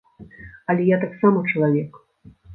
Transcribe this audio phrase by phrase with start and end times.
[0.73, 2.03] Але я таксама чалавек.